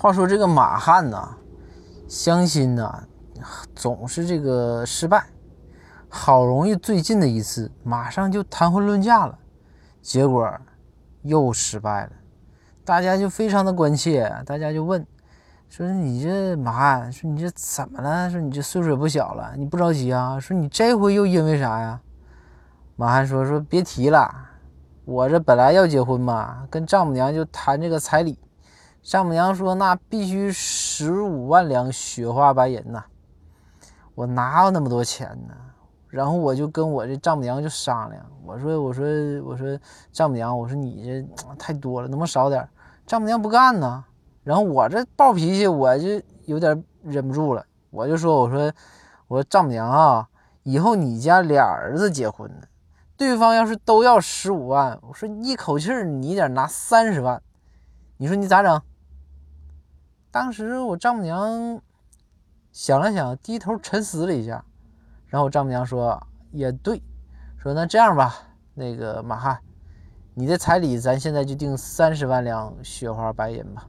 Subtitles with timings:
[0.00, 1.28] 话说这个马汉呐，
[2.06, 3.02] 相亲呐，
[3.74, 5.26] 总是这个失败。
[6.08, 9.36] 好容易最近的一次，马上就谈婚论嫁了，
[10.00, 10.48] 结果
[11.22, 12.12] 又失败了。
[12.84, 15.04] 大家就非常的关切，大家就问
[15.68, 18.30] 说：“你这马汉，说你这怎么了？
[18.30, 20.38] 说你这岁数也不小了，你不着急啊？
[20.38, 22.00] 说你这回又因为啥呀？”
[22.94, 24.32] 马汉说：“说别提了，
[25.04, 28.38] 我这本来要结婚嘛，跟丈母娘就谈这个彩礼。”
[29.08, 33.02] 丈母娘说：“那必须十五万两雪花白银呐，
[34.14, 35.54] 我哪有那么多钱呢？”
[36.08, 39.06] 然后我就跟我这丈母娘就商量，我说：“我说
[39.46, 39.66] 我说
[40.12, 42.68] 丈母娘，我说你这太多了，能不能少点？”
[43.06, 44.04] 丈母娘不干呢。
[44.44, 48.70] 然后我这暴脾气，我就有点忍不住了，我就说：“我说
[49.26, 50.28] 我说丈母娘啊，
[50.64, 52.66] 以后你家俩儿子结婚呢，
[53.16, 57.40] 对方要是都要十五万，我说一口气儿你得拿三十万。”
[58.20, 58.82] 你说你咋整？
[60.30, 61.80] 当时我丈母娘
[62.70, 64.64] 想了想，低头沉思了一下，
[65.26, 67.02] 然后我丈母娘说：“也对，
[67.56, 68.34] 说那这样吧，
[68.74, 69.58] 那个马汉，
[70.34, 73.88] 你的彩礼咱现在就定三十万两雪花白银吧。”